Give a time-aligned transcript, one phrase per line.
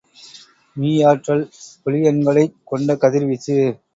[0.75, 1.43] மீயாற்றல்
[1.85, 3.57] ஒளியன்களைக் கொண்ட கதிர்வீச்சு.